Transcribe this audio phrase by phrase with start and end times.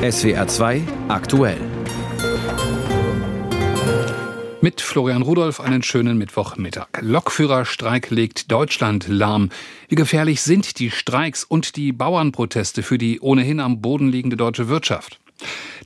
[0.00, 1.58] SWR 2 aktuell.
[4.62, 6.88] Mit Florian Rudolph einen schönen Mittwochmittag.
[7.02, 9.50] Lokführerstreik legt Deutschland lahm.
[9.88, 14.68] Wie gefährlich sind die Streiks und die Bauernproteste für die ohnehin am Boden liegende deutsche
[14.68, 15.19] Wirtschaft?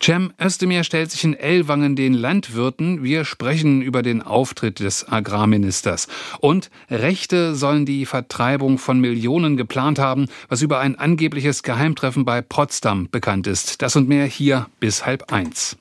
[0.02, 3.02] Cem Özdemir stellt sich in Ellwangen den Landwirten.
[3.02, 6.08] Wir sprechen über den Auftritt des Agrarministers.
[6.40, 12.42] Und Rechte sollen die Vertreibung von Millionen geplant haben, was über ein angebliches Geheimtreffen bei
[12.42, 13.82] Potsdam bekannt ist.
[13.82, 15.76] Das und mehr hier bis halb eins.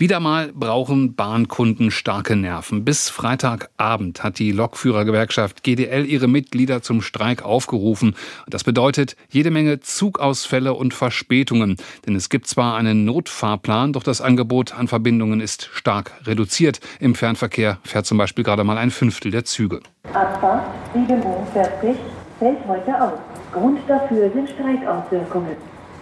[0.00, 2.86] Wieder mal brauchen Bahnkunden starke Nerven.
[2.86, 8.16] Bis Freitagabend hat die Lokführergewerkschaft GDL ihre Mitglieder zum Streik aufgerufen.
[8.48, 11.76] Das bedeutet jede Menge Zugausfälle und Verspätungen.
[12.06, 16.80] Denn es gibt zwar einen Notfahrplan, doch das Angebot an Verbindungen ist stark reduziert.
[16.98, 19.80] Im Fernverkehr fährt zum Beispiel gerade mal ein Fünftel der Züge.
[20.14, 20.64] Abfahrt
[20.94, 21.96] 7.40 Uhr
[22.38, 23.18] fällt heute aus.
[23.52, 25.56] Grund dafür sind Streikauswirkungen.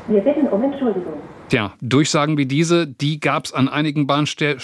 [0.07, 1.21] Wir bitten um Entschuldigung.
[1.49, 4.59] Tja, Durchsagen wie diese, die gab es an einigen Bahnste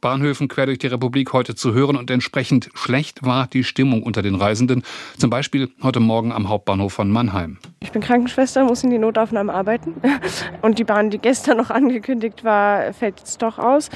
[0.00, 4.20] Bahnhöfen quer durch die Republik heute zu hören und entsprechend schlecht war die Stimmung unter
[4.20, 4.82] den Reisenden.
[5.16, 7.56] Zum Beispiel heute Morgen am Hauptbahnhof von Mannheim.
[7.80, 9.94] Ich bin Krankenschwester, muss in die Notaufnahme arbeiten.
[10.62, 13.88] Und die Bahn, die gestern noch angekündigt war, fällt jetzt doch aus.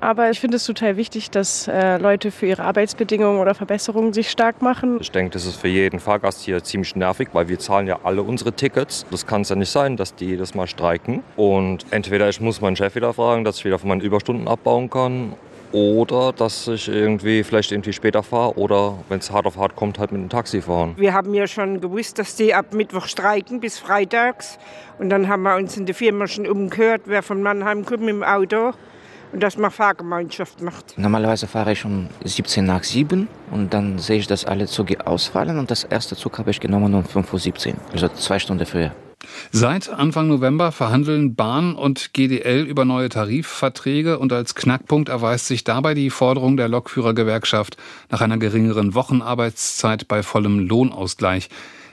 [0.00, 4.30] Aber ich finde es total wichtig, dass äh, Leute für ihre Arbeitsbedingungen oder Verbesserungen sich
[4.30, 4.98] stark machen.
[5.00, 8.22] Ich denke, das ist für jeden Fahrgast hier ziemlich nervig, weil wir zahlen ja alle
[8.22, 9.06] unsere Tickets.
[9.10, 11.22] Das kann es ja nicht sein, dass die das mal streiken.
[11.36, 14.90] Und entweder ich muss meinen Chef wieder fragen, dass ich wieder von meinen Überstunden abbauen
[14.90, 15.34] kann
[15.72, 19.98] oder dass ich irgendwie vielleicht irgendwie später fahre oder wenn es hart auf hart kommt,
[19.98, 20.94] halt mit dem Taxi fahren.
[20.96, 24.58] Wir haben ja schon gewusst, dass die ab Mittwoch streiken bis freitags
[24.98, 28.10] und dann haben wir uns in der Firma schon umgehört, wer von Mannheim kommt mit
[28.10, 28.72] dem Auto
[29.36, 30.96] und dass man Fahrgemeinschaft macht.
[30.96, 35.58] Normalerweise fahre ich um 17 nach 7 und dann sehe ich, dass alle Züge ausfallen
[35.58, 38.92] und das erste Zug habe ich genommen um 5.17 Uhr, also zwei Stunden früher.
[39.52, 45.64] Seit Anfang November verhandeln Bahn und GDL über neue Tarifverträge und als Knackpunkt erweist sich
[45.64, 47.76] dabei die Forderung der Lokführergewerkschaft
[48.10, 51.50] nach einer geringeren Wochenarbeitszeit bei vollem Lohnausgleich.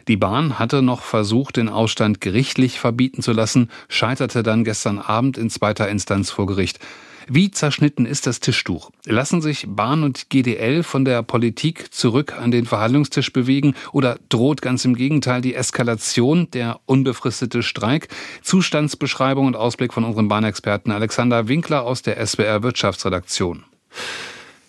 [0.07, 5.37] Die Bahn hatte noch versucht, den Ausstand gerichtlich verbieten zu lassen, scheiterte dann gestern Abend
[5.37, 6.79] in zweiter Instanz vor Gericht.
[7.27, 8.91] Wie zerschnitten ist das Tischtuch?
[9.05, 14.61] Lassen sich Bahn und GDL von der Politik zurück an den Verhandlungstisch bewegen oder droht
[14.61, 18.09] ganz im Gegenteil die Eskalation, der unbefristete Streik?
[18.41, 23.63] Zustandsbeschreibung und Ausblick von unserem Bahnexperten Alexander Winkler aus der SWR Wirtschaftsredaktion.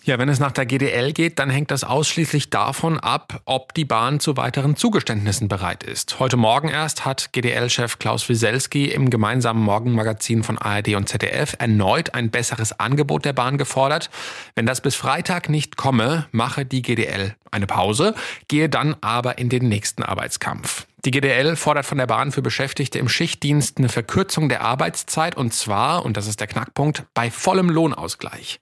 [0.05, 3.85] Ja, wenn es nach der GDL geht, dann hängt das ausschließlich davon ab, ob die
[3.85, 6.19] Bahn zu weiteren Zugeständnissen bereit ist.
[6.19, 12.13] Heute Morgen erst hat GDL-Chef Klaus Wieselski im gemeinsamen Morgenmagazin von ARD und ZDF erneut
[12.13, 14.11] ein besseres Angebot der Bahn gefordert.
[14.53, 18.13] Wenn das bis Freitag nicht komme, mache die GDL eine Pause,
[18.47, 20.85] gehe dann aber in den nächsten Arbeitskampf.
[21.05, 25.53] Die GDL fordert von der Bahn für Beschäftigte im Schichtdienst eine Verkürzung der Arbeitszeit und
[25.53, 28.59] zwar, und das ist der Knackpunkt, bei vollem Lohnausgleich.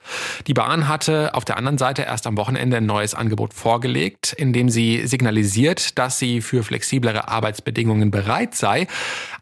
[0.48, 4.52] Die Bahn hatte auf der anderen Seite erst am Wochenende ein neues Angebot vorgelegt, in
[4.52, 8.88] dem sie signalisiert, dass sie für flexiblere Arbeitsbedingungen bereit sei.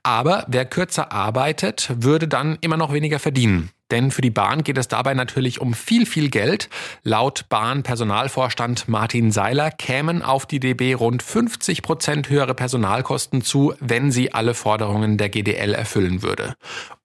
[0.04, 3.72] Aber wer kürzer arbeitet, würde dann immer noch weniger verdienen.
[3.92, 6.70] Denn für die Bahn geht es dabei natürlich um viel, viel Geld.
[7.04, 14.12] Laut Bahn-Personalvorstand Martin Seiler kämen auf die DB rund 50 Prozent höhere Personalkosten zu, wenn
[14.12, 16.56] sie alle Forderungen der GDL erfüllen würde.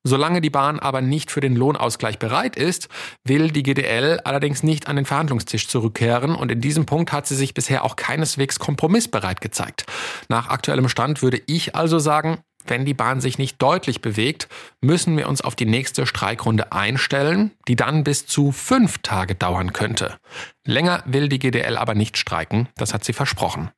[0.07, 2.89] Solange die Bahn aber nicht für den Lohnausgleich bereit ist,
[3.25, 7.35] will die GDL allerdings nicht an den Verhandlungstisch zurückkehren und in diesem Punkt hat sie
[7.35, 9.85] sich bisher auch keineswegs kompromissbereit gezeigt.
[10.29, 12.39] Nach aktuellem Stand würde ich also sagen,
[12.71, 14.49] wenn die Bahn sich nicht deutlich bewegt,
[14.81, 19.73] müssen wir uns auf die nächste Streikrunde einstellen, die dann bis zu fünf Tage dauern
[19.73, 20.19] könnte.
[20.65, 23.71] Länger will die GDL aber nicht streiken, das hat sie versprochen.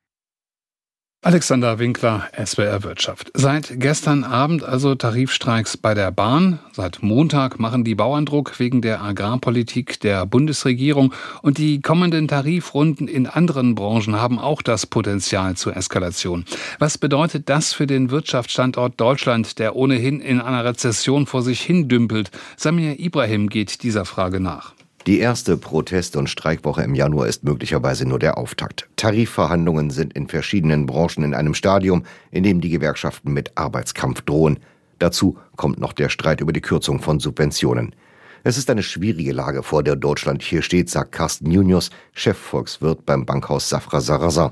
[1.21, 3.29] Alexander Winkler, SWR Wirtschaft.
[3.33, 6.59] Seit gestern Abend also Tarifstreiks bei der Bahn.
[6.71, 11.13] Seit Montag machen die Bauern Druck wegen der Agrarpolitik der Bundesregierung.
[11.41, 16.45] Und die kommenden Tarifrunden in anderen Branchen haben auch das Potenzial zur Eskalation.
[16.79, 21.89] Was bedeutet das für den Wirtschaftsstandort Deutschland, der ohnehin in einer Rezession vor sich hin
[21.89, 22.31] dümpelt?
[22.55, 24.73] Samir Ibrahim geht dieser Frage nach.
[25.09, 28.87] Die erste Protest- und Streikwoche im Januar ist möglicherweise nur der Auftakt.
[28.95, 34.59] Tarifverhandlungen sind in verschiedenen Branchen in einem Stadium, in dem die Gewerkschaften mit Arbeitskampf drohen.
[34.99, 37.95] Dazu kommt noch der Streit über die Kürzung von Subventionen.
[38.43, 43.25] Es ist eine schwierige Lage, vor der Deutschland hier steht, sagt Carsten Junius, Chefvolkswirt beim
[43.25, 44.51] Bankhaus Safra Sarrazin.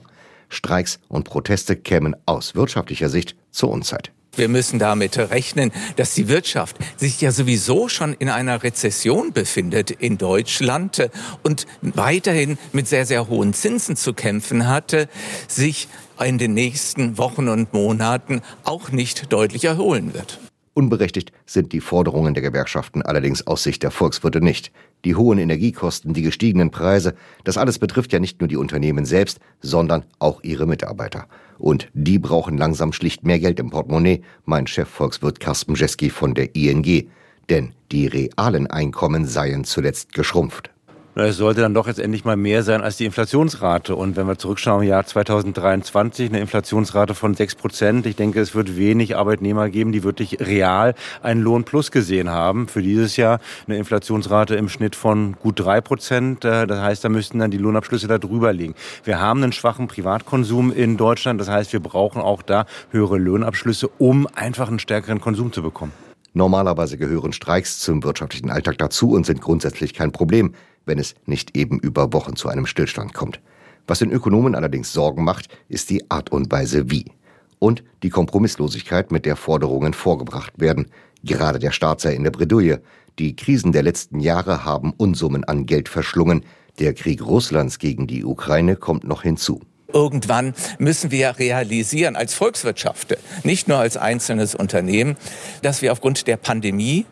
[0.50, 4.12] Streiks und Proteste kämen aus wirtschaftlicher Sicht zur Unzeit.
[4.38, 9.90] Wir müssen damit rechnen, dass die Wirtschaft sich ja sowieso schon in einer Rezession befindet
[9.90, 11.10] in Deutschland
[11.42, 15.10] und weiterhin mit sehr, sehr hohen Zinsen zu kämpfen hatte,
[15.48, 15.88] sich
[16.24, 20.40] in den nächsten Wochen und Monaten auch nicht deutlich erholen wird.
[20.76, 24.72] Unberechtigt sind die Forderungen der Gewerkschaften allerdings aus Sicht der Volkswirte nicht.
[25.06, 29.40] Die hohen Energiekosten, die gestiegenen Preise, das alles betrifft ja nicht nur die Unternehmen selbst,
[29.62, 31.28] sondern auch ihre Mitarbeiter.
[31.58, 36.56] Und die brauchen langsam schlicht mehr Geld im Portemonnaie, mein Chefvolkswirt Carsten Jeski von der
[36.56, 37.10] ING.
[37.50, 40.72] Denn die realen Einkommen seien zuletzt geschrumpft
[41.26, 43.96] es sollte dann doch jetzt endlich mal mehr sein als die Inflationsrate.
[43.96, 48.06] Und wenn wir zurückschauen, Jahr 2023, eine Inflationsrate von 6 Prozent.
[48.06, 50.94] Ich denke, es wird wenig Arbeitnehmer geben, die wirklich real
[51.24, 52.68] einen Lohn plus gesehen haben.
[52.68, 56.46] Für dieses Jahr eine Inflationsrate im Schnitt von gut 3 Prozent.
[56.46, 58.76] Äh, das heißt, da müssten dann die Lohnabschlüsse da drüber liegen.
[59.04, 61.42] Wir haben einen schwachen Privatkonsum in Deutschland.
[61.42, 65.94] Das heißt, wir brauchen auch da höhere Lohnabschlüsse, um einfach einen stärkeren Konsum zu bekommen.
[66.34, 70.54] Normalerweise gehören Streiks zum wirtschaftlichen Alltag dazu und sind grundsätzlich kein Problem
[70.88, 73.40] wenn es nicht eben über Wochen zu einem Stillstand kommt.
[73.86, 77.06] Was den Ökonomen allerdings Sorgen macht, ist die Art und Weise wie.
[77.60, 80.88] Und die Kompromisslosigkeit, mit der Forderungen vorgebracht werden.
[81.24, 82.82] Gerade der Staat sei in der Bredouille.
[83.18, 86.44] Die Krisen der letzten Jahre haben Unsummen an Geld verschlungen.
[86.80, 89.62] Der Krieg Russlands gegen die Ukraine kommt noch hinzu.
[89.92, 95.16] Irgendwann müssen wir realisieren als Volkswirtschaft, nicht nur als einzelnes Unternehmen,
[95.62, 97.06] dass wir aufgrund der Pandemie,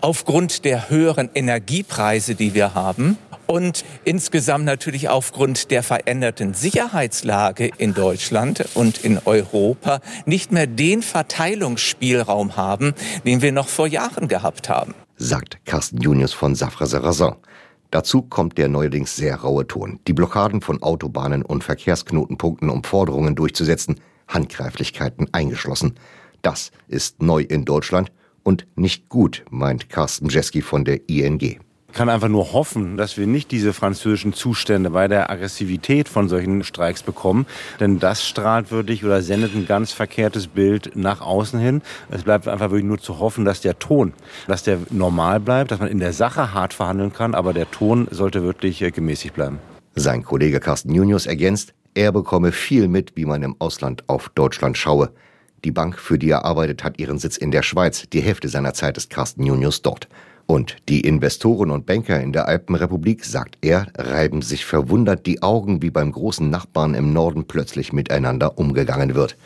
[0.00, 7.94] aufgrund der höheren Energiepreise, die wir haben, und insgesamt natürlich aufgrund der veränderten Sicherheitslage in
[7.94, 12.94] Deutschland und in Europa nicht mehr den Verteilungsspielraum haben,
[13.24, 14.94] den wir noch vor Jahren gehabt haben.
[15.16, 17.34] Sagt Carsten Junius von Safra Sarrazin.
[17.94, 20.00] Dazu kommt der neuerdings sehr raue Ton.
[20.08, 25.94] Die Blockaden von Autobahnen und Verkehrsknotenpunkten, um Forderungen durchzusetzen, Handgreiflichkeiten eingeschlossen.
[26.42, 28.10] Das ist neu in Deutschland
[28.42, 31.60] und nicht gut, meint Carsten Jeski von der ING
[31.94, 36.64] kann einfach nur hoffen, dass wir nicht diese französischen Zustände bei der Aggressivität von solchen
[36.64, 37.46] Streiks bekommen,
[37.80, 41.82] denn das strahlt wirklich oder sendet ein ganz verkehrtes Bild nach außen hin.
[42.10, 44.12] Es bleibt einfach wirklich nur zu hoffen, dass der Ton,
[44.46, 48.08] dass der normal bleibt, dass man in der Sache hart verhandeln kann, aber der Ton
[48.10, 49.58] sollte wirklich äh, gemäßigt bleiben.
[49.94, 54.76] Sein Kollege Carsten Junius ergänzt, er bekomme viel mit, wie man im Ausland auf Deutschland
[54.76, 55.10] schaue.
[55.64, 58.04] Die Bank, für die er arbeitet, hat ihren Sitz in der Schweiz.
[58.12, 60.08] Die Hälfte seiner Zeit ist Carsten Junius dort.
[60.46, 65.80] Und die Investoren und Banker in der Alpenrepublik, sagt er, reiben sich verwundert die Augen,
[65.82, 69.36] wie beim großen Nachbarn im Norden plötzlich miteinander umgegangen wird.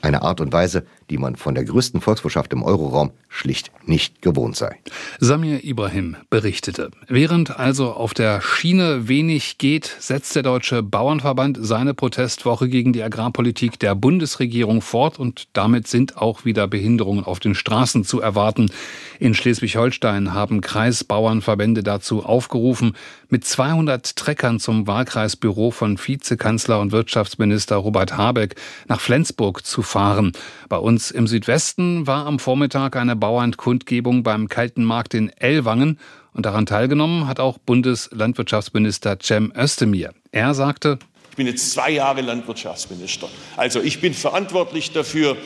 [0.00, 4.56] Eine Art und Weise, die man von der größten Volkswirtschaft im Euroraum schlicht nicht gewohnt
[4.56, 4.76] sei.
[5.18, 6.90] Samir Ibrahim berichtete.
[7.08, 13.02] Während also auf der Schiene wenig geht, setzt der Deutsche Bauernverband seine Protestwoche gegen die
[13.02, 18.70] Agrarpolitik der Bundesregierung fort und damit sind auch wieder Behinderungen auf den Straßen zu erwarten.
[19.18, 22.94] In Schleswig-Holstein haben Kreisbauernverbände dazu aufgerufen,
[23.30, 28.54] mit 200 Treckern zum Wahlkreisbüro von Vizekanzler und Wirtschaftsminister Robert Habeck
[28.86, 30.32] nach Flensburg zu fahren.
[30.68, 35.98] Bei uns im Südwesten war am Vormittag eine Bauernkundgebung beim Kalten Markt in Ellwangen
[36.32, 40.12] und daran teilgenommen hat auch Bundeslandwirtschaftsminister Cem Özdemir.
[40.30, 40.98] Er sagte,
[41.30, 43.28] ich bin jetzt zwei Jahre Landwirtschaftsminister.
[43.56, 45.36] Also ich bin verantwortlich dafür,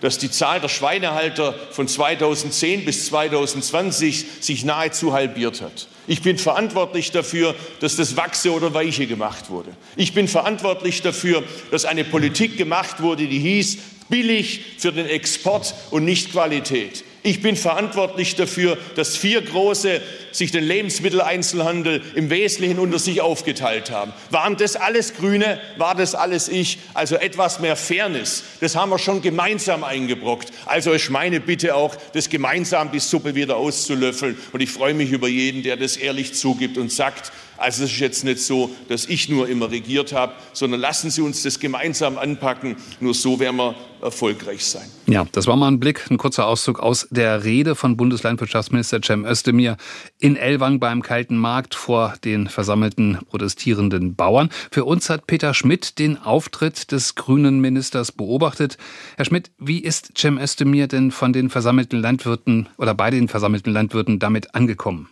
[0.00, 5.88] dass die Zahl der Schweinehalter von 2010 bis 2020 sich nahezu halbiert hat.
[6.06, 9.70] Ich bin verantwortlich dafür, dass das Wachse oder Weiche gemacht wurde.
[9.96, 13.78] Ich bin verantwortlich dafür, dass eine Politik gemacht wurde, die hieß,
[14.10, 17.04] billig für den Export und nicht Qualität.
[17.22, 20.00] Ich bin verantwortlich dafür, dass vier große
[20.32, 24.12] sich den Lebensmitteleinzelhandel im Wesentlichen unter sich aufgeteilt haben.
[24.30, 25.60] Waren das alles Grüne?
[25.76, 26.78] War das alles ich?
[26.94, 28.44] Also etwas mehr Fairness.
[28.60, 30.50] Das haben wir schon gemeinsam eingebrockt.
[30.64, 34.38] Also ist meine Bitte auch, das gemeinsam die Suppe wieder auszulöffeln.
[34.52, 38.00] Und ich freue mich über jeden, der das ehrlich zugibt und sagt, also es ist
[38.00, 42.18] jetzt nicht so, dass ich nur immer regiert habe, sondern lassen Sie uns das gemeinsam
[42.18, 42.76] anpacken.
[43.00, 44.88] Nur so werden wir erfolgreich sein.
[45.06, 49.24] Ja, das war mal ein Blick, ein kurzer Auszug aus der Rede von Bundeslandwirtschaftsminister Cem
[49.24, 49.76] Özdemir
[50.18, 54.48] in Ellwang beim Kalten Markt vor den versammelten protestierenden Bauern.
[54.70, 58.78] Für uns hat Peter Schmidt den Auftritt des grünen Ministers beobachtet.
[59.16, 63.72] Herr Schmidt, wie ist Cem Özdemir denn von den versammelten Landwirten oder bei den versammelten
[63.72, 65.08] Landwirten damit angekommen?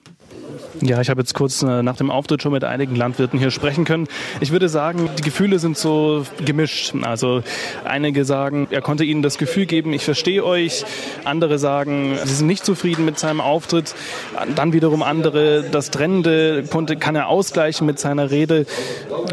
[0.80, 3.85] Ja, ich habe jetzt kurz äh, nach dem Auftritt schon mit einigen Landwirten hier sprechen
[3.85, 4.06] können.
[4.40, 6.94] Ich würde sagen, die Gefühle sind so gemischt.
[7.02, 7.42] Also
[7.85, 10.85] einige sagen, er konnte ihnen das Gefühl geben, ich verstehe euch.
[11.25, 13.94] Andere sagen, sie sind nicht zufrieden mit seinem Auftritt.
[14.54, 18.66] Dann wiederum andere, das Trennende konnte, kann er ausgleichen mit seiner Rede.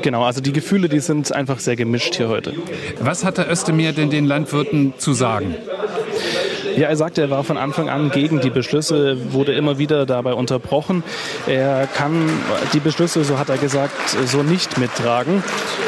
[0.02, 2.54] Genau, also die Gefühle, die sind einfach sehr gemischt hier heute.
[3.00, 5.56] Was hat der Özdemir denn den Landwirten zu sagen?
[6.78, 10.34] Ja, er sagte, er war von Anfang an gegen die Beschlüsse, wurde immer wieder dabei
[10.34, 11.04] unterbrochen.
[11.48, 12.30] Er kann
[12.74, 13.94] die Beschlüsse, so hat er gesagt,
[14.26, 15.42] so nicht mittragen.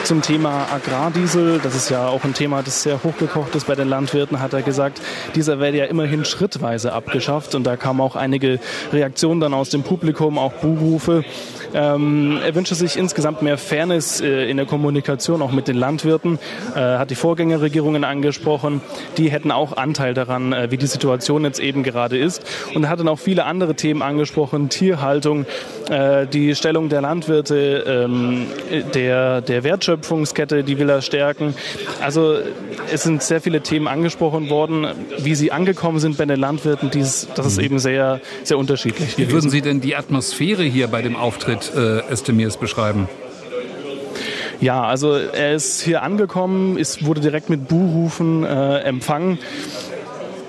[0.06, 3.90] Zum Thema Agrardiesel, das ist ja auch ein Thema, das sehr hochgekocht ist bei den
[3.90, 5.02] Landwirten, hat er gesagt,
[5.36, 7.54] dieser werde ja immerhin schrittweise abgeschafft.
[7.56, 8.60] Und da kamen auch einige
[8.94, 11.26] Reaktionen dann aus dem Publikum, auch Buhrufe.
[11.74, 16.40] Ähm, er wünsche sich insgesamt mehr Fairness äh, in der Kommunikation, auch mit den Landwirten.
[16.76, 18.82] Äh, hat die Vorgängerregierungen angesprochen.
[19.18, 22.44] Die hätten auch Anteil daran, äh, wie die Situation jetzt eben gerade ist.
[22.74, 24.70] Und er hat dann auch viele andere Themen angesprochen.
[24.70, 25.46] Tierhaltung,
[25.90, 28.48] äh, die Stellung der Landwirte, ähm,
[28.94, 31.56] der, der Wertschöpfungskette, die will er stärken.
[32.02, 32.36] Also
[32.92, 34.88] es sind sehr viele Themen angesprochen worden.
[35.20, 37.64] Wie sie angekommen sind bei den Landwirten, dies, das ist mhm.
[37.64, 39.18] eben sehr, sehr unterschiedlich.
[39.18, 43.08] Wie würden Sie denn die Atmosphäre hier bei dem Auftritt äh, Özdemirs beschreiben?
[44.60, 49.38] Ja, also er ist hier angekommen, ist, wurde direkt mit Buhrufen äh, empfangen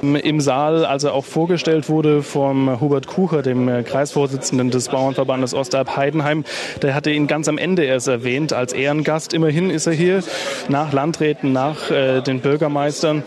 [0.03, 5.55] im Saal, als er auch vorgestellt wurde vom Hubert Kucher, dem äh, Kreisvorsitzenden des Bauernverbandes
[5.55, 6.45] Ostalb-Heidenheim.
[6.83, 9.33] Der hatte ihn ganz am Ende erst erwähnt als Ehrengast.
[9.33, 10.23] Immerhin ist er hier
[10.69, 13.25] nach Landräten, nach äh, den Bürgermeistern.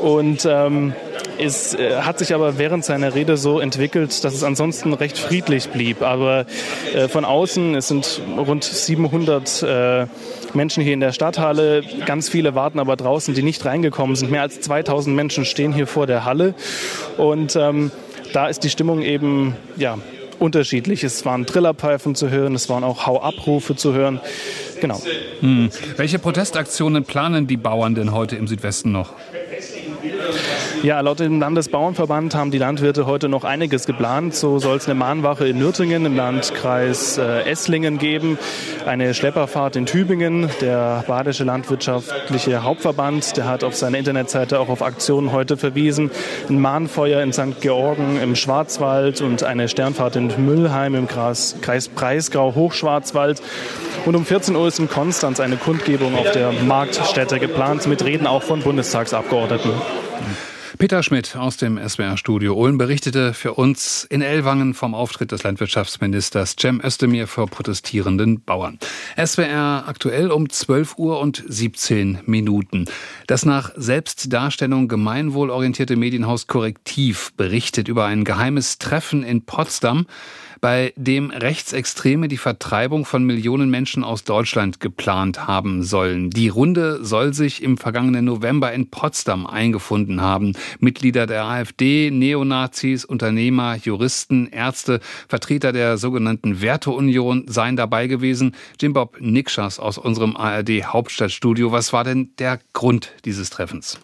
[0.00, 0.92] Und ähm,
[1.38, 5.68] es äh, hat sich aber während seiner Rede so entwickelt, dass es ansonsten recht friedlich
[5.70, 6.02] blieb.
[6.02, 6.46] Aber
[6.94, 10.06] äh, von außen, es sind rund 700 äh,
[10.54, 11.82] Menschen hier in der Stadthalle.
[12.06, 14.30] Ganz viele warten aber draußen, die nicht reingekommen sind.
[14.30, 16.54] Mehr als 2000 Menschen stehen hier vor der Halle.
[17.16, 17.90] Und ähm,
[18.32, 19.98] da ist die Stimmung eben, ja,
[20.38, 21.04] unterschiedlich.
[21.04, 24.20] Es waren Trillerpfeifen zu hören, es waren auch Hau-Abrufe zu hören.
[24.80, 25.00] Genau.
[25.40, 25.70] Hm.
[25.96, 29.14] Welche Protestaktionen planen die Bauern denn heute im Südwesten noch?
[30.82, 34.36] Ja, laut dem Landesbauernverband haben die Landwirte heute noch einiges geplant.
[34.36, 38.38] So soll es eine Mahnwache in Nürtingen im Landkreis äh, Esslingen geben,
[38.86, 40.48] eine Schlepperfahrt in Tübingen.
[40.60, 46.12] Der Badische Landwirtschaftliche Hauptverband, der hat auf seiner Internetseite auch auf Aktionen heute verwiesen.
[46.48, 47.60] Ein Mahnfeuer in St.
[47.60, 51.56] Georgen im Schwarzwald und eine Sternfahrt in Müllheim im Kreis
[51.92, 53.42] Breisgau Hochschwarzwald.
[54.06, 58.28] Und um 14 Uhr ist in Konstanz eine Kundgebung auf der Marktstätte geplant, mit Reden
[58.28, 59.72] auch von Bundestagsabgeordneten.
[60.78, 66.54] Peter Schmidt aus dem SWR-Studio Ulm berichtete für uns in Ellwangen vom Auftritt des Landwirtschaftsministers
[66.54, 68.78] Cem Özdemir vor protestierenden Bauern.
[69.16, 72.84] SWR aktuell um 12 Uhr und 17 Minuten.
[73.26, 80.06] Das nach Selbstdarstellung gemeinwohlorientierte Medienhaus Korrektiv berichtet über ein geheimes Treffen in Potsdam,
[80.60, 86.30] bei dem Rechtsextreme die Vertreibung von Millionen Menschen aus Deutschland geplant haben sollen.
[86.30, 90.54] Die Runde soll sich im vergangenen November in Potsdam eingefunden haben.
[90.80, 98.54] Mitglieder der AfD, Neonazis, Unternehmer, Juristen, Ärzte, Vertreter der sogenannten Werteunion seien dabei gewesen.
[98.80, 101.72] Jim Bob Nikschas aus unserem ARD Hauptstadtstudio.
[101.72, 103.98] Was war denn der Grund dieses Treffens?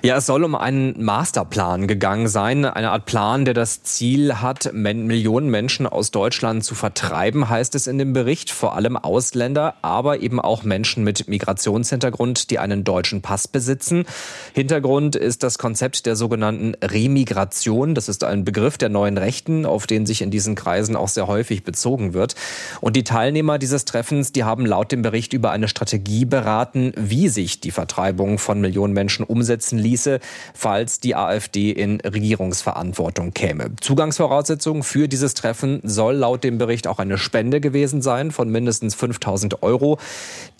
[0.00, 2.64] Ja, es soll um einen Masterplan gegangen sein.
[2.64, 7.88] Eine Art Plan, der das Ziel hat, Millionen Menschen aus Deutschland zu vertreiben, heißt es
[7.88, 8.52] in dem Bericht.
[8.52, 14.04] Vor allem Ausländer, aber eben auch Menschen mit Migrationshintergrund, die einen deutschen Pass besitzen.
[14.52, 17.96] Hintergrund ist das Konzept der sogenannten Remigration.
[17.96, 21.26] Das ist ein Begriff der neuen Rechten, auf den sich in diesen Kreisen auch sehr
[21.26, 22.36] häufig bezogen wird.
[22.80, 27.28] Und die Teilnehmer dieses Treffens, die haben laut dem Bericht über eine Strategie beraten, wie
[27.28, 30.20] sich die Vertreibung von Millionen Menschen umsetzen ließe,
[30.54, 33.70] falls die AfD in Regierungsverantwortung käme.
[33.80, 38.94] Zugangsvoraussetzung für dieses Treffen soll laut dem Bericht auch eine Spende gewesen sein von mindestens
[38.94, 39.98] 5000 Euro.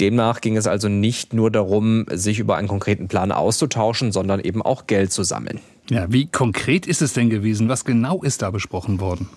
[0.00, 4.62] Demnach ging es also nicht nur darum, sich über einen konkreten Plan auszutauschen, sondern eben
[4.62, 5.60] auch Geld zu sammeln.
[5.90, 7.68] Ja, wie konkret ist es denn gewesen?
[7.68, 9.28] Was genau ist da besprochen worden?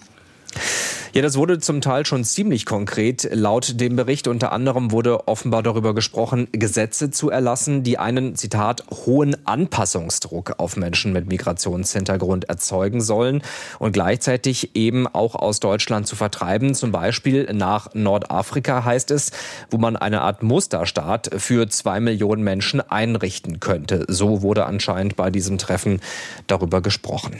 [1.13, 3.27] Ja, das wurde zum Teil schon ziemlich konkret.
[3.33, 8.85] Laut dem Bericht unter anderem wurde offenbar darüber gesprochen, Gesetze zu erlassen, die einen, Zitat,
[9.05, 13.43] hohen Anpassungsdruck auf Menschen mit Migrationshintergrund erzeugen sollen
[13.77, 16.73] und gleichzeitig eben auch aus Deutschland zu vertreiben.
[16.75, 19.31] Zum Beispiel nach Nordafrika heißt es,
[19.69, 24.05] wo man eine Art Musterstaat für zwei Millionen Menschen einrichten könnte.
[24.07, 25.99] So wurde anscheinend bei diesem Treffen
[26.47, 27.37] darüber gesprochen.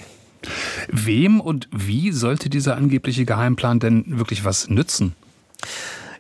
[0.90, 5.16] Wem und wie sollte dieser angebliche Geheimplan denn wirklich was nützen?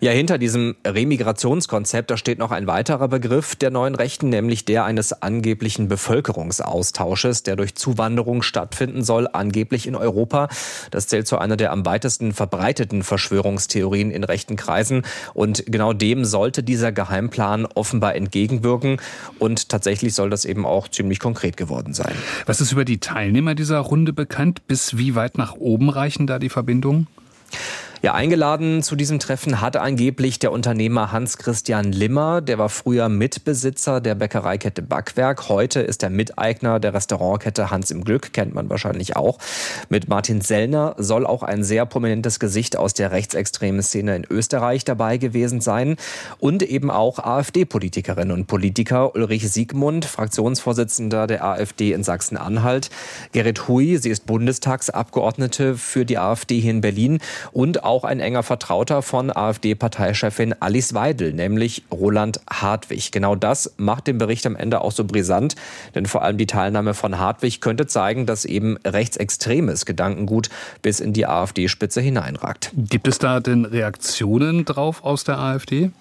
[0.03, 4.84] Ja, hinter diesem Remigrationskonzept, da steht noch ein weiterer Begriff der neuen Rechten, nämlich der
[4.84, 10.50] eines angeblichen Bevölkerungsaustausches, der durch Zuwanderung stattfinden soll, angeblich in Europa.
[10.89, 15.03] Das zählt zu einer der am weitesten verbreiteten Verschwörungstheorien in rechten Kreisen.
[15.36, 18.98] Und genau dem sollte dieser Geheimplan offenbar entgegenwirken.
[19.38, 22.15] Und tatsächlich soll das eben auch ziemlich konkret geworden sein.
[22.48, 24.65] Was ist über die Teilnehmer dieser Runde bekannt?
[24.65, 27.05] Bis wie weit nach oben reichen da die Verbindungen?
[28.03, 32.41] Ja, eingeladen zu diesem Treffen hat angeblich der Unternehmer Hans-Christian Limmer.
[32.41, 35.50] Der war früher Mitbesitzer der Bäckereikette Backwerk.
[35.50, 39.38] Heute ist er Miteigner der Restaurantkette Hans im Glück, kennt man wahrscheinlich auch.
[39.89, 44.84] Mit Martin Sellner soll auch ein sehr prominentes Gesicht aus der rechtsextremen Szene in Österreich
[44.84, 45.96] dabei gewesen sein.
[46.39, 49.13] Und eben auch AfD-Politikerinnen und Politiker.
[49.13, 52.89] Ulrich Siegmund, Fraktionsvorsitzender der AfD in Sachsen-Anhalt.
[53.31, 57.20] Gerrit Hui, sie ist Bundestagsabgeordnete für die AfD hier in Berlin.
[57.51, 63.12] Und ein enger Vertrauter von AfD-Parteichefin Alice Weidel, nämlich Roland Hartwig.
[63.12, 65.56] Genau das macht den Bericht am Ende auch so brisant,
[65.94, 70.50] denn vor allem die Teilnahme von Hartwig könnte zeigen, dass eben rechtsextremes Gedankengut
[70.82, 72.72] bis in die AfD-Spitze hineinragt.
[72.76, 75.92] Gibt es da denn Reaktionen drauf aus der AfD?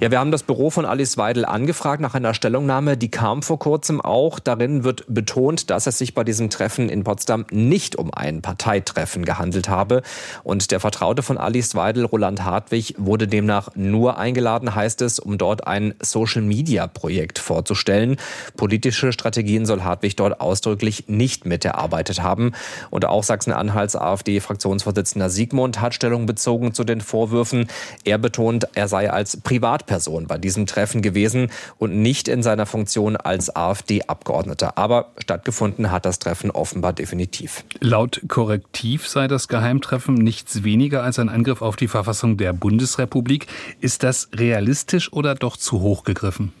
[0.00, 3.58] Ja, wir haben das Büro von Alice Weidel angefragt nach einer Stellungnahme, die kam vor
[3.58, 4.38] kurzem auch.
[4.38, 9.24] Darin wird betont, dass es sich bei diesem Treffen in Potsdam nicht um ein Parteitreffen
[9.24, 10.02] gehandelt habe.
[10.44, 15.36] Und der Vertraute von Alice Weidel, Roland Hartwig, wurde demnach nur eingeladen, heißt es, um
[15.36, 18.18] dort ein Social-Media-Projekt vorzustellen.
[18.56, 22.52] Politische Strategien soll Hartwig dort ausdrücklich nicht miterarbeitet haben.
[22.90, 27.66] Und auch Sachsen-Anhalts AfD-Fraktionsvorsitzender Siegmund hat Stellung bezogen zu den Vorwürfen.
[28.04, 33.16] Er betont, er sei als Privatperson bei diesem Treffen gewesen und nicht in seiner Funktion
[33.16, 34.78] als AfD-Abgeordneter.
[34.78, 37.64] Aber stattgefunden hat das Treffen offenbar definitiv.
[37.80, 43.46] Laut Korrektiv sei das Geheimtreffen nichts weniger als ein Angriff auf die Verfassung der Bundesrepublik.
[43.80, 46.52] Ist das realistisch oder doch zu hoch gegriffen?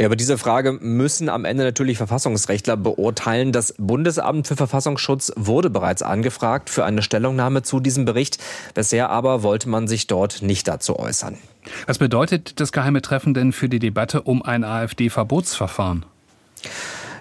[0.00, 3.52] Ja, aber diese Frage müssen am Ende natürlich Verfassungsrechtler beurteilen.
[3.52, 8.38] Das Bundesamt für Verfassungsschutz wurde bereits angefragt für eine Stellungnahme zu diesem Bericht.
[8.72, 11.36] Bisher aber wollte man sich dort nicht dazu äußern.
[11.86, 16.06] Was bedeutet das geheime Treffen denn für die Debatte um ein AfD-Verbotsverfahren?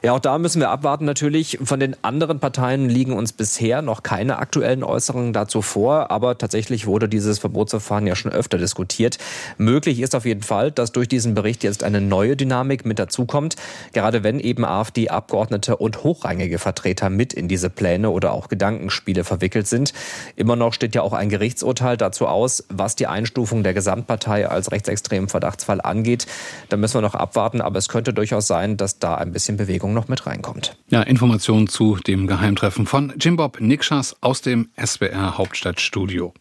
[0.01, 1.59] Ja, auch da müssen wir abwarten natürlich.
[1.61, 6.87] Von den anderen Parteien liegen uns bisher noch keine aktuellen Äußerungen dazu vor, aber tatsächlich
[6.87, 9.17] wurde dieses Verbotsverfahren ja schon öfter diskutiert.
[9.57, 13.57] Möglich ist auf jeden Fall, dass durch diesen Bericht jetzt eine neue Dynamik mit dazukommt,
[13.91, 19.67] gerade wenn eben AfD-Abgeordnete und hochrangige Vertreter mit in diese Pläne oder auch Gedankenspiele verwickelt
[19.67, 19.93] sind.
[20.37, 24.71] Immer noch steht ja auch ein Gerichtsurteil dazu aus, was die Einstufung der Gesamtpartei als
[24.71, 26.25] rechtsextremen Verdachtsfall angeht.
[26.69, 29.88] Da müssen wir noch abwarten, aber es könnte durchaus sein, dass da ein bisschen Bewegung
[29.89, 30.77] Bewegung noch mit reinkommt.
[30.89, 36.33] Ja, Informationen zu dem Geheimtreffen von Jim Bob Nikschas aus dem SBR Hauptstadtstudio.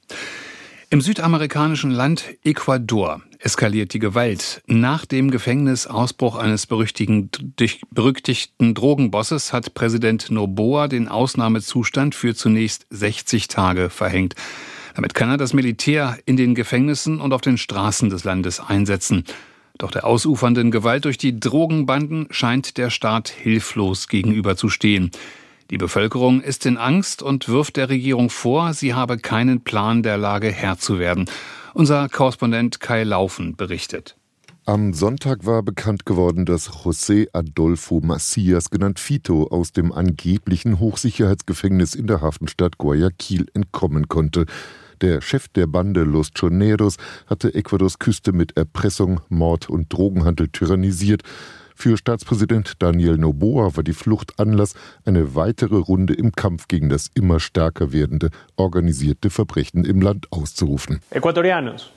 [0.90, 4.62] Im südamerikanischen Land Ecuador eskaliert die Gewalt.
[4.66, 7.31] Nach dem Gefängnisausbruch eines berüchtigten
[8.75, 14.35] Drogenbosses hat Präsident Noboa den Ausnahmezustand für zunächst 60 Tage verhängt.
[14.94, 19.25] Damit kann er das Militär in den Gefängnissen und auf den Straßen des Landes einsetzen.
[19.79, 25.12] Doch der ausufernden Gewalt durch die Drogenbanden scheint der Staat hilflos gegenüberzustehen.
[25.71, 30.17] Die Bevölkerung ist in Angst und wirft der Regierung vor, sie habe keinen Plan der
[30.17, 31.27] Lage Herr zu werden.
[31.75, 34.17] Unser Korrespondent Kai Laufen berichtet.
[34.64, 41.95] Am Sonntag war bekannt geworden, dass José Adolfo Macias, genannt Fito, aus dem angeblichen Hochsicherheitsgefängnis
[41.95, 44.45] in der Hafenstadt Guayaquil entkommen konnte.
[45.01, 51.23] Der Chef der Bande Los Choneros hatte Ecuadors Küste mit Erpressung, Mord und Drogenhandel tyrannisiert.
[51.81, 57.09] Für Staatspräsident Daniel Noboa war die Flucht Anlass, eine weitere Runde im Kampf gegen das
[57.14, 60.99] immer stärker werdende organisierte Verbrechen im Land auszurufen.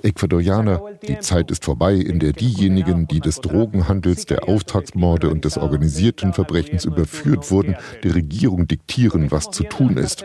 [0.03, 5.57] Ecuadorianer, die Zeit ist vorbei, in der diejenigen, die des Drogenhandels, der Auftragsmorde und des
[5.57, 10.23] organisierten Verbrechens überführt wurden, der Regierung diktieren, was zu tun ist.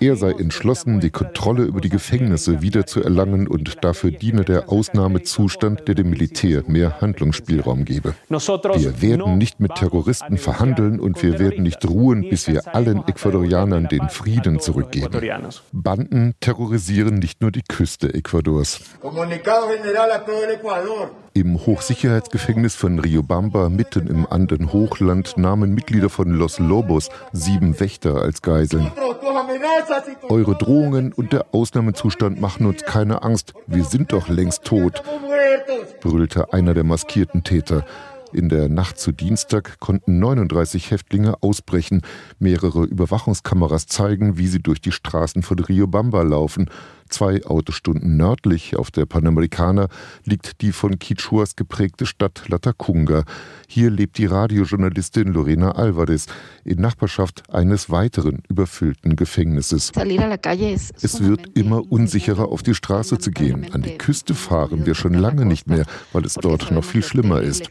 [0.00, 5.94] Er sei entschlossen, die Kontrolle über die Gefängnisse wiederzuerlangen und dafür diene der Ausnahmezustand, der
[5.94, 8.14] dem Militär mehr Handlungsspielraum gebe.
[8.74, 13.88] Wir werden nicht mit Terroristen verhandeln und wir werden nicht ruhen, bis wir allen Ecuadorianern
[13.88, 15.20] den Frieden zurückgeben.
[15.72, 18.80] Banden terrorisieren nicht nur die Küste Ecuadors.
[21.34, 28.42] Im Hochsicherheitsgefängnis von Riobamba mitten im Andenhochland nahmen Mitglieder von Los Lobos sieben Wächter als
[28.42, 28.92] Geiseln.
[30.28, 33.54] Eure Drohungen und der Ausnahmezustand machen uns keine Angst.
[33.66, 35.02] Wir sind doch längst tot,
[36.02, 37.86] brüllte einer der maskierten Täter.
[38.32, 42.00] In der Nacht zu Dienstag konnten 39 Häftlinge ausbrechen.
[42.38, 46.70] Mehrere Überwachungskameras zeigen, wie sie durch die Straßen von Riobamba laufen.
[47.12, 49.88] Zwei Autostunden nördlich auf der Panamericana
[50.24, 53.24] liegt die von Quichuas geprägte Stadt Latacunga.
[53.68, 56.26] Hier lebt die Radiojournalistin Lorena Alvarez
[56.64, 59.92] in Nachbarschaft eines weiteren überfüllten Gefängnisses.
[61.02, 63.66] Es wird immer unsicherer, auf die Straße zu gehen.
[63.72, 67.42] An die Küste fahren wir schon lange nicht mehr, weil es dort noch viel schlimmer
[67.42, 67.70] ist.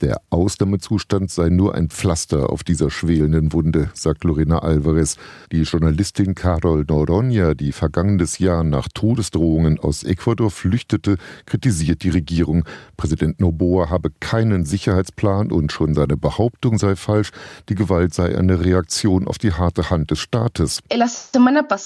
[0.00, 5.18] Der Ausnahmezustand sei nur ein Pflaster auf dieser schwelenden Wunde, sagt Lorena Alvarez.
[5.52, 7.70] Die Journalistin Carol Noronha, die
[8.24, 12.64] vergangenes Jahr nach Todesdrohungen aus Ecuador flüchtete, kritisiert die Regierung.
[12.96, 17.30] Präsident Noboa habe keinen Sicherheitsplan Sicherheitsplan und schon seine Behauptung sei falsch,
[17.68, 20.80] die Gewalt sei eine Reaktion auf die harte Hand des Staates.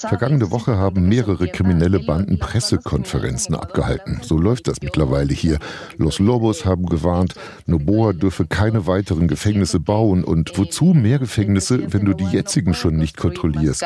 [0.09, 4.19] Vergangene Woche haben mehrere kriminelle Banden Pressekonferenzen abgehalten.
[4.21, 5.59] So läuft das mittlerweile hier.
[5.97, 12.05] Los Lobos haben gewarnt, Noboa dürfe keine weiteren Gefängnisse bauen und wozu mehr Gefängnisse, wenn
[12.05, 13.83] du die jetzigen schon nicht kontrollierst.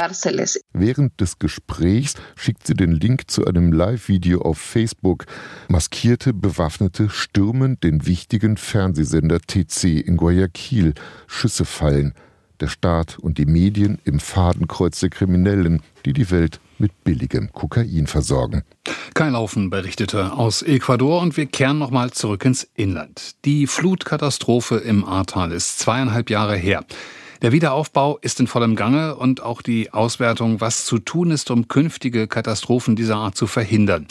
[0.74, 5.26] Während des Gesprächs schickt sie den Link zu einem Live-Video auf Facebook.
[5.68, 10.94] Maskierte Bewaffnete stürmen den wichtigen Fernseh Fernsehsender TC in Guayaquil.
[11.28, 12.14] Schüsse fallen.
[12.60, 18.08] Der Staat und die Medien im Fadenkreuz der Kriminellen, die die Welt mit billigem Kokain
[18.08, 18.64] versorgen.
[19.14, 23.36] Kai Laufen berichtete aus Ecuador und wir kehren nochmal zurück ins Inland.
[23.46, 26.86] Die Flutkatastrophe im Ahrtal ist zweieinhalb Jahre her.
[27.44, 31.68] Der Wiederaufbau ist in vollem Gange und auch die Auswertung, was zu tun ist, um
[31.68, 34.08] künftige Katastrophen dieser Art zu verhindern.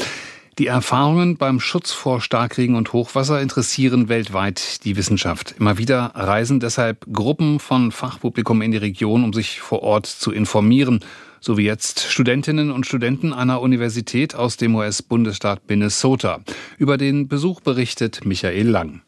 [0.58, 5.54] Die Erfahrungen beim Schutz vor Starkregen und Hochwasser interessieren weltweit die Wissenschaft.
[5.58, 10.30] Immer wieder reisen deshalb Gruppen von Fachpublikum in die Region, um sich vor Ort zu
[10.30, 11.00] informieren.
[11.40, 16.40] So wie jetzt Studentinnen und Studenten einer Universität aus dem US-Bundesstaat Minnesota.
[16.76, 19.00] Über den Besuch berichtet Michael Lang.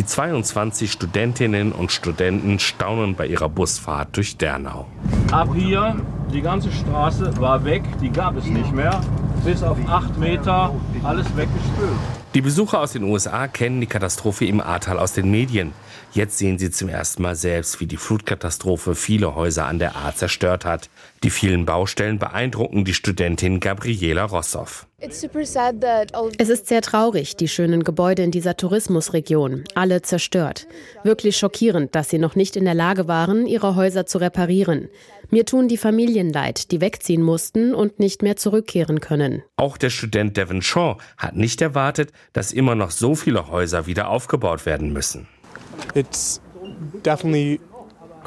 [0.00, 4.86] Die 22 Studentinnen und Studenten staunen bei ihrer Busfahrt durch Dernau.
[5.30, 5.94] Ab hier,
[6.32, 8.98] die ganze Straße war weg, die gab es nicht mehr
[9.44, 12.19] bis auf acht Meter alles weggespült.
[12.32, 15.72] Die Besucher aus den USA kennen die Katastrophe im Ahrtal aus den Medien.
[16.12, 20.14] Jetzt sehen sie zum ersten Mal selbst, wie die Flutkatastrophe viele Häuser an der Ahr
[20.14, 20.90] zerstört hat.
[21.24, 24.86] Die vielen Baustellen beeindrucken die Studentin Gabriela Rossow.
[25.00, 30.68] Es ist sehr traurig, die schönen Gebäude in dieser Tourismusregion, alle zerstört.
[31.02, 34.88] Wirklich schockierend, dass sie noch nicht in der Lage waren, ihre Häuser zu reparieren.
[35.30, 39.42] Mir tun die Familien leid, die wegziehen mussten und nicht mehr zurückkehren können.
[39.56, 44.08] Auch der Student Devon Shaw hat nicht erwartet, dass immer noch so viele Häuser wieder
[44.08, 45.28] aufgebaut werden müssen.
[45.94, 46.40] It's
[47.04, 47.60] definitely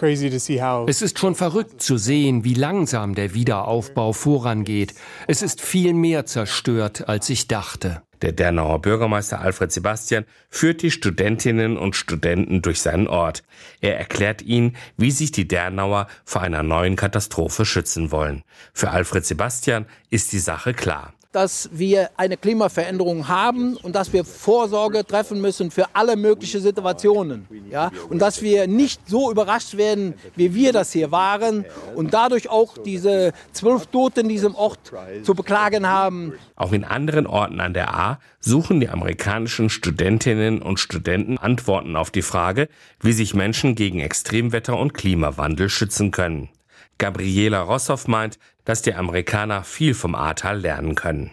[0.02, 4.96] es ist schon verrückt zu sehen, wie langsam der Wiederaufbau vorangeht.
[5.28, 8.02] Es ist viel mehr zerstört, als ich dachte.
[8.24, 13.44] Der Dernauer Bürgermeister Alfred Sebastian führt die Studentinnen und Studenten durch seinen Ort.
[13.82, 18.44] Er erklärt ihnen, wie sich die Dernauer vor einer neuen Katastrophe schützen wollen.
[18.74, 24.24] Für Alfred Sebastian ist die Sache klar dass wir eine Klimaveränderung haben und dass wir
[24.24, 27.48] Vorsorge treffen müssen für alle möglichen Situationen.
[27.70, 27.92] Ja?
[28.10, 31.66] Und dass wir nicht so überrascht werden, wie wir das hier waren
[31.96, 34.80] und dadurch auch diese zwölf Toten in diesem Ort
[35.24, 36.34] zu beklagen haben.
[36.56, 42.12] Auch in anderen Orten an der A suchen die amerikanischen Studentinnen und Studenten Antworten auf
[42.12, 42.70] die Frage,
[43.02, 46.50] wie sich Menschen gegen Extremwetter und Klimawandel schützen können.
[46.98, 51.32] Gabriela Rossoff meint, dass die Amerikaner viel vom Ahrtal lernen können.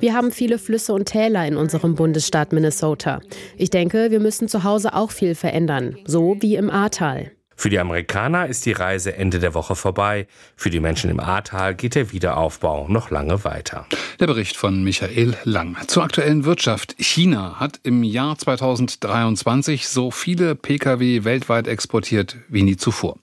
[0.00, 3.20] Wir haben viele Flüsse und Täler in unserem Bundesstaat Minnesota.
[3.56, 7.30] Ich denke, wir müssen zu Hause auch viel verändern, so wie im Ahrtal.
[7.60, 10.28] Für die Amerikaner ist die Reise Ende der Woche vorbei.
[10.54, 13.84] Für die Menschen im Ahrtal geht der Wiederaufbau noch lange weiter.
[14.20, 15.76] Der Bericht von Michael Lang.
[15.88, 16.94] Zur aktuellen Wirtschaft.
[17.00, 23.18] China hat im Jahr 2023 so viele Pkw weltweit exportiert wie nie zuvor.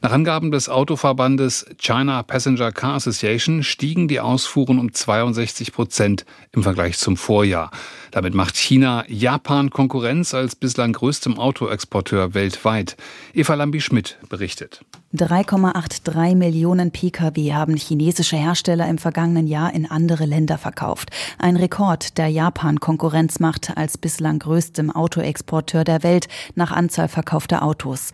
[0.00, 6.62] Nach Angaben des Autoverbandes China Passenger Car Association stiegen die Ausfuhren um 62 Prozent im
[6.62, 7.72] Vergleich zum Vorjahr.
[8.12, 12.98] Damit macht China Japan Konkurrenz als bislang größtem Autoexporteur weltweit.
[13.32, 14.84] Eva Lambi-Schmidt berichtet.
[15.14, 21.10] 3,83 Millionen Pkw haben chinesische Hersteller im vergangenen Jahr in andere Länder verkauft.
[21.38, 27.62] Ein Rekord, der Japan Konkurrenz macht als bislang größtem Autoexporteur der Welt nach Anzahl verkaufter
[27.62, 28.12] Autos.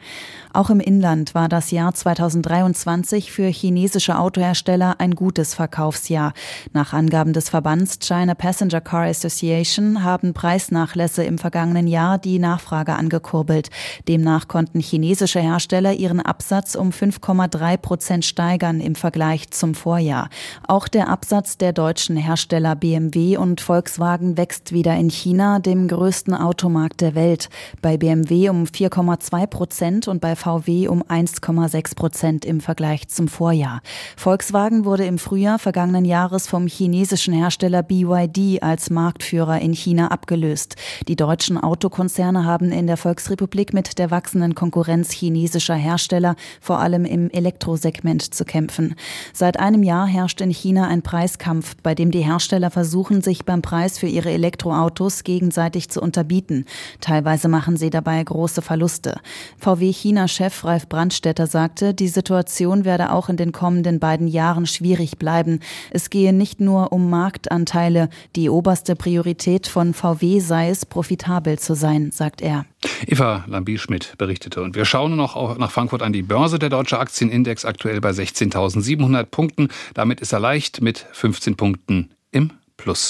[0.52, 6.32] Auch im Inland war das Jahr 2023 für chinesische Autohersteller ein gutes Verkaufsjahr.
[6.72, 12.38] Nach Angaben des Verbands China Passenger Car Association Konzern haben Preisnachlässe im vergangenen Jahr die
[12.38, 13.70] Nachfrage angekurbelt.
[14.06, 20.28] Demnach konnten chinesische Hersteller ihren Absatz um 5,3 Prozent steigern im Vergleich zum Vorjahr.
[20.66, 26.34] Auch der Absatz der deutschen Hersteller BMW und Volkswagen wächst wieder in China, dem größten
[26.34, 27.48] Automarkt der Welt.
[27.80, 33.80] Bei BMW um 4,2 Prozent und bei VW um 1,6 Prozent im Vergleich zum Vorjahr.
[34.16, 40.76] Volkswagen wurde im Frühjahr vergangenen Jahres vom chinesischen Hersteller BYD als Marktführer in China abgelöst.
[41.06, 47.04] Die deutschen Autokonzerne haben in der Volksrepublik mit der wachsenden Konkurrenz chinesischer Hersteller vor allem
[47.04, 48.94] im Elektrosegment zu kämpfen.
[49.32, 53.62] Seit einem Jahr herrscht in China ein Preiskampf, bei dem die Hersteller versuchen, sich beim
[53.62, 56.64] Preis für ihre Elektroautos gegenseitig zu unterbieten.
[57.00, 59.20] Teilweise machen sie dabei große Verluste.
[59.58, 65.60] VW-China-Chef Ralf Brandstätter sagte, die Situation werde auch in den kommenden beiden Jahren schwierig bleiben.
[65.90, 68.08] Es gehe nicht nur um Marktanteile.
[68.34, 72.64] Die oberste Priorität von VW sei es, profitabel zu sein, sagt er.
[73.06, 74.62] Eva Lambi-Schmidt berichtete.
[74.62, 76.58] Und wir schauen noch nach Frankfurt an die Börse.
[76.58, 79.68] Der deutsche Aktienindex aktuell bei 16.700 Punkten.
[79.94, 83.06] Damit ist er leicht mit 15 Punkten im Plus.